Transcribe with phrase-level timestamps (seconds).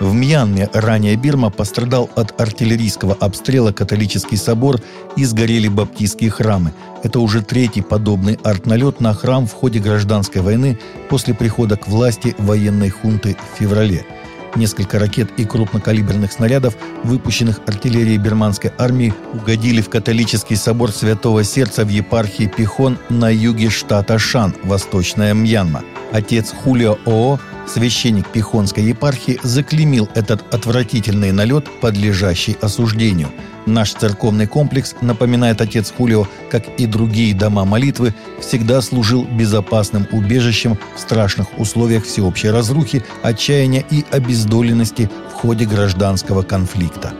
[0.00, 4.80] В Мьянме, ранее Бирма, пострадал от артиллерийского обстрела католический собор
[5.16, 6.72] и сгорели баптистские храмы.
[7.02, 12.36] Это уже третий подобный артналет на храм в ходе гражданской войны после прихода к власти
[12.38, 14.06] военной хунты в феврале.
[14.54, 21.84] Несколько ракет и крупнокалиберных снарядов, выпущенных артиллерией бирманской армии, угодили в католический собор Святого Сердца
[21.84, 25.82] в епархии Пихон на юге штата Шан, восточная Мьянма.
[26.12, 33.28] Отец Хулио Оо священник Пихонской епархии заклемил этот отвратительный налет, подлежащий осуждению.
[33.66, 40.78] Наш церковный комплекс, напоминает отец Хулио, как и другие дома молитвы, всегда служил безопасным убежищем
[40.96, 47.12] в страшных условиях всеобщей разрухи, отчаяния и обездоленности в ходе гражданского конфликта.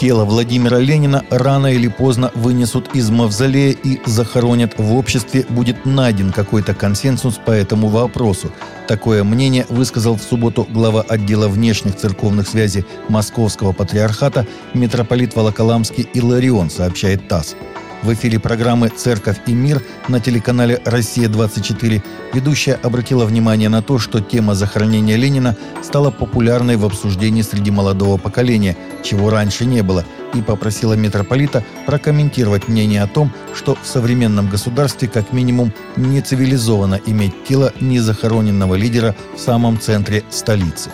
[0.00, 6.30] Тело Владимира Ленина рано или поздно вынесут из мавзолея и захоронят в обществе, будет найден
[6.30, 8.52] какой-то консенсус по этому вопросу.
[8.86, 16.70] Такое мнение высказал в субботу глава отдела внешних церковных связей Московского патриархата митрополит Волоколамский Иларион,
[16.70, 17.56] сообщает ТАСС.
[18.02, 22.00] В эфире программы «Церковь и мир» на телеканале «Россия-24»
[22.32, 28.16] ведущая обратила внимание на то, что тема захоронения Ленина стала популярной в обсуждении среди молодого
[28.16, 34.48] поколения, чего раньше не было, и попросила митрополита прокомментировать мнение о том, что в современном
[34.48, 40.90] государстве как минимум не цивилизованно иметь тело незахороненного лидера в самом центре столицы.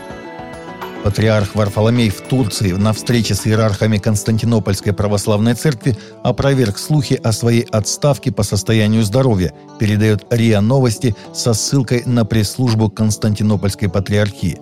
[1.05, 7.67] Патриарх Варфоломей в Турции на встрече с иерархами Константинопольской православной церкви опроверг слухи о своей
[7.71, 14.59] отставке по состоянию здоровья, передает РИА Новости со ссылкой на пресс-службу Константинопольской патриархии.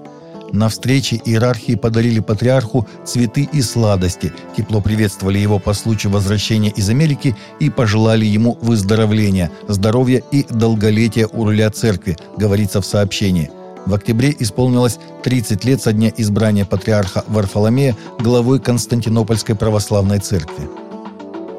[0.51, 6.91] На встрече иерархии подарили патриарху цветы и сладости, тепло приветствовали его по случаю возвращения из
[6.91, 13.49] Америки и пожелали ему выздоровления, здоровья и долголетия у руля церкви, говорится в сообщении–
[13.87, 20.69] в октябре исполнилось 30 лет со дня избрания патриарха Варфоломея главой Константинопольской православной церкви.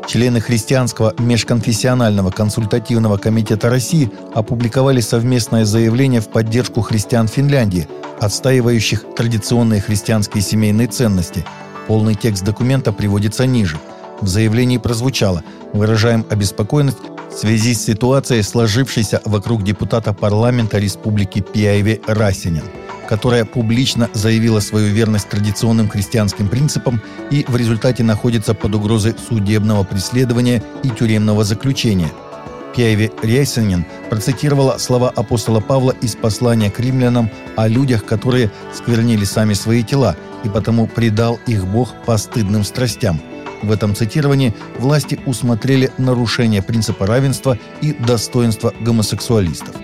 [0.07, 7.87] Члены Христианского межконфессионального консультативного комитета России опубликовали совместное заявление в поддержку христиан Финляндии,
[8.19, 11.45] отстаивающих традиционные христианские семейные ценности.
[11.87, 13.77] Полный текст документа приводится ниже.
[14.21, 16.99] В заявлении прозвучало «Выражаем обеспокоенность
[17.33, 22.63] в связи с ситуацией, сложившейся вокруг депутата парламента Республики Пиаеве Расинин,
[23.09, 27.01] которая публично заявила свою верность традиционным христианским принципам
[27.31, 32.11] и в результате находится под угрозой судебного преследования и тюремного заключения.
[32.75, 39.53] Пиаеве Рясинин процитировала слова апостола Павла из послания к римлянам о людях, которые сквернили сами
[39.53, 43.19] свои тела, и потому предал их Бог постыдным страстям–
[43.63, 49.75] в этом цитировании власти усмотрели нарушение принципа равенства и достоинства гомосексуалистов.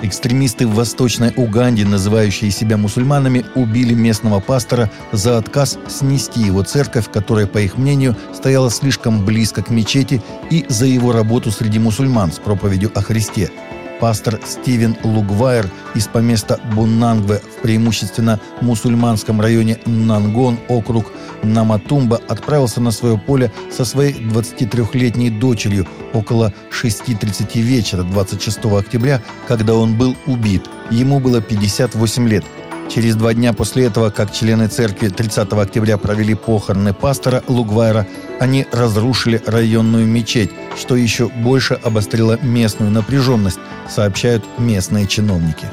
[0.00, 7.10] Экстремисты в Восточной Уганде, называющие себя мусульманами, убили местного пастора за отказ снести его церковь,
[7.12, 12.32] которая, по их мнению, стояла слишком близко к мечети, и за его работу среди мусульман
[12.32, 13.50] с проповедью о Христе–
[14.00, 22.90] Пастор Стивен Лугвайер из поместа Буннангве в преимущественно мусульманском районе Нангон, округ Наматумба, отправился на
[22.90, 30.64] свое поле со своей 23-летней дочерью около 6.30 вечера 26 октября, когда он был убит.
[30.90, 32.44] Ему было 58 лет–
[32.88, 38.06] Через два дня после этого, как члены церкви 30 октября провели похороны пастора Лугвайра,
[38.40, 45.66] они разрушили районную мечеть, что еще больше обострило местную напряженность, сообщают местные чиновники.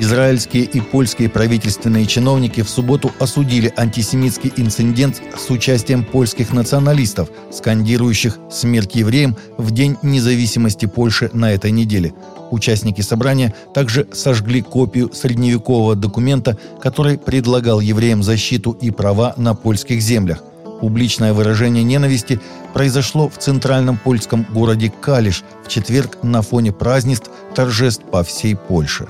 [0.00, 8.38] Израильские и польские правительственные чиновники в субботу осудили антисемитский инцидент с участием польских националистов, скандирующих
[8.50, 12.14] «Смерть евреям» в День независимости Польши на этой неделе.
[12.50, 20.00] Участники собрания также сожгли копию средневекового документа, который предлагал евреям защиту и права на польских
[20.00, 20.42] землях.
[20.80, 22.40] Публичное выражение ненависти
[22.72, 29.06] произошло в центральном польском городе Калиш в четверг на фоне празднеств торжеств по всей Польше.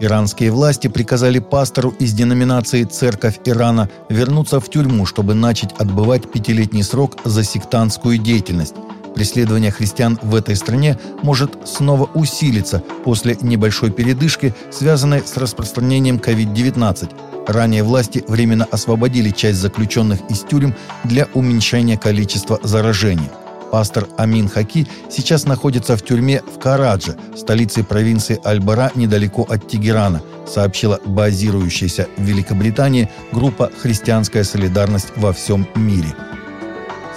[0.00, 6.82] Иранские власти приказали пастору из деноминации «Церковь Ирана» вернуться в тюрьму, чтобы начать отбывать пятилетний
[6.82, 8.74] срок за сектантскую деятельность.
[9.14, 17.10] Преследование христиан в этой стране может снова усилиться после небольшой передышки, связанной с распространением COVID-19.
[17.46, 20.74] Ранее власти временно освободили часть заключенных из тюрем
[21.04, 23.28] для уменьшения количества заражений.
[23.72, 30.20] Пастор Амин Хаки сейчас находится в тюрьме в Карадже, столице провинции Аль-Бара, недалеко от Тегерана,
[30.46, 36.14] сообщила базирующаяся в Великобритании группа «Христианская солидарность во всем мире».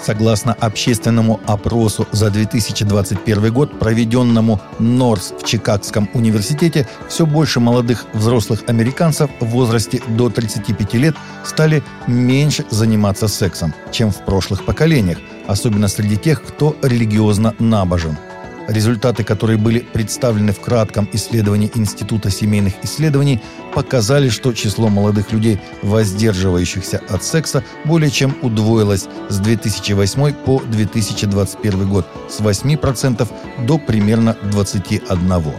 [0.06, 8.64] Согласно общественному опросу за 2021 год, проведенному Норс в Чикагском университете, все больше молодых взрослых
[8.68, 15.18] американцев в возрасте до 35 лет стали меньше заниматься сексом, чем в прошлых поколениях,
[15.48, 18.16] особенно среди тех, кто религиозно набожен.
[18.68, 23.42] Результаты, которые были представлены в кратком исследовании Института семейных исследований,
[23.76, 31.88] показали, что число молодых людей, воздерживающихся от секса, более чем удвоилось с 2008 по 2021
[31.88, 33.28] год с 8%
[33.68, 35.54] до примерно 21%.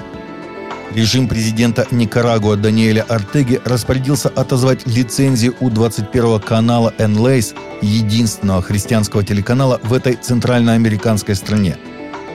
[0.95, 9.79] Режим президента Никарагуа Даниэля Артеги распорядился отозвать лицензию у 21 канала «Энлейс», единственного христианского телеканала
[9.83, 11.77] в этой центральноамериканской стране–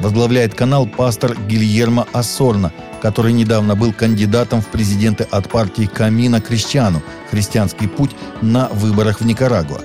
[0.01, 7.03] Возглавляет канал пастор Гильермо Ассорна, который недавно был кандидатом в президенты от партии Камина Крещану
[7.29, 8.11] «Христианский путь»
[8.41, 9.79] на выборах в Никарагуа.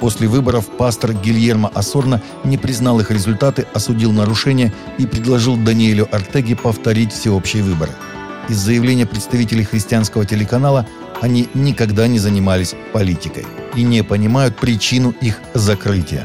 [0.00, 6.54] После выборов пастор Гильермо Ассорна не признал их результаты, осудил нарушения и предложил Даниэлю Артеге
[6.54, 7.92] повторить всеобщие выборы.
[8.48, 10.86] Из заявления представителей христианского телеканала
[11.20, 16.24] они никогда не занимались политикой и не понимают причину их закрытия.